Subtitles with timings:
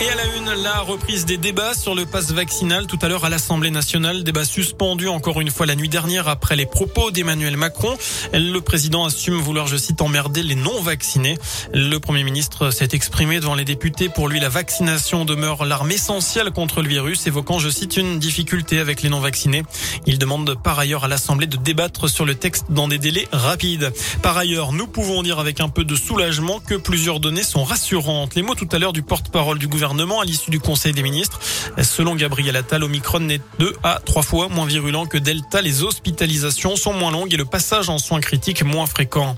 [0.00, 3.24] Et à la une, la reprise des débats sur le passe vaccinal tout à l'heure
[3.24, 4.24] à l'Assemblée nationale.
[4.24, 7.96] Débat suspendu encore une fois la nuit dernière après les propos d'Emmanuel Macron.
[8.32, 11.38] Le président assume vouloir, je cite, emmerder les non-vaccinés.
[11.72, 14.08] Le Premier ministre s'est exprimé devant les députés.
[14.08, 18.80] Pour lui, la vaccination demeure l'arme essentielle contre le virus, évoquant, je cite, une difficulté
[18.80, 19.62] avec les non-vaccinés.
[20.06, 23.92] Il demande par ailleurs à l'Assemblée de débattre sur le texte dans des délais rapides.
[24.22, 28.34] Par ailleurs, nous pouvons dire avec un peu de soulagement que plusieurs données sont rassurantes.
[28.34, 31.38] Les mots tout à l'heure du porte-parole du gouvernement à l'issue du Conseil des ministres.
[31.82, 35.60] Selon Gabriel Attal, Omicron est deux à trois fois moins virulent que Delta.
[35.60, 39.36] Les hospitalisations sont moins longues et le passage en soins critiques moins fréquent.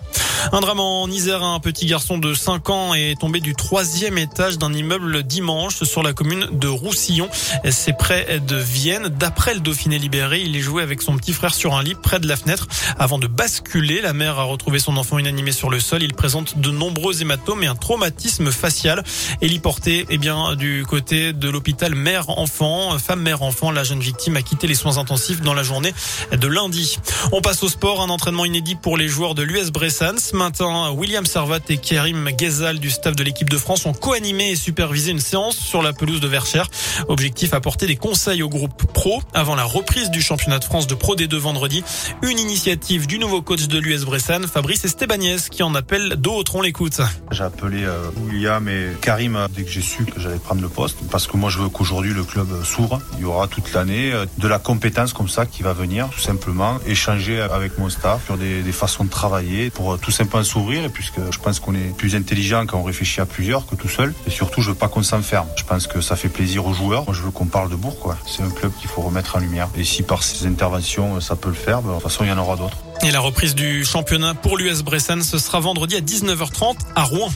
[0.53, 4.59] Un drame en Isère, un petit garçon de 5 ans est tombé du troisième étage
[4.59, 7.29] d'un immeuble dimanche sur la commune de Roussillon.
[7.69, 9.09] C'est près de Vienne.
[9.09, 12.21] D'après le Dauphiné libéré, il est joué avec son petit frère sur un lit près
[12.21, 12.69] de la fenêtre
[12.99, 14.01] avant de basculer.
[14.01, 16.03] La mère a retrouvé son enfant inanimé sur le sol.
[16.03, 19.03] Il présente de nombreux hématomes et un traumatisme facial.
[19.41, 24.67] Héliporté, eh bien, du côté de l'hôpital mère-enfant, femme mère-enfant, la jeune victime a quitté
[24.67, 25.93] les soins intensifs dans la journée
[26.33, 26.99] de lundi.
[27.33, 30.19] On passe au sport, un entraînement inédit pour les joueurs de l'US Bressans.
[30.19, 34.51] Ce matin, William Servat et Kerim Ghezal du staff de l'équipe de France ont co-animé
[34.51, 36.69] et supervisé une séance sur la pelouse de Verchères.
[37.09, 40.95] Objectif apporter des conseils au groupe pro avant la reprise du championnat de France de
[40.95, 41.83] Pro D2 vendredi.
[42.23, 46.57] Une initiative du nouveau coach de l'US Bressan, Fabrice Estebagnès, qui en appelle d'autres.
[46.57, 47.01] On l'écoute.
[47.31, 50.99] J'ai appelé euh, William et Karim dès que j'ai su que j'allais prendre le poste
[51.11, 53.01] parce que moi je veux qu'aujourd'hui le club s'ouvre.
[53.15, 56.21] Il y aura toute l'année euh, de la compétence comme ça qui va venir tout
[56.21, 60.91] simplement échanger avec mon staff sur des, façons de travailler pour euh, tout simplement s'ouvrir,
[60.91, 64.13] puisque je pense qu'on est plus intelligent quand on réfléchit à plusieurs que tout seul.
[64.27, 65.47] Et surtout, je veux pas qu'on s'enferme.
[65.57, 67.05] Je pense que ça fait plaisir aux joueurs.
[67.07, 68.15] Moi, je veux qu'on parle de Bourg.
[68.27, 69.69] C'est un club qu'il faut remettre en lumière.
[69.77, 72.33] Et si par ces interventions, ça peut le faire, ben, de toute façon, il y
[72.33, 72.77] en aura d'autres.
[73.03, 77.31] Et la reprise du championnat pour l'US Bressan, ce sera vendredi à 19h30 à Rouen.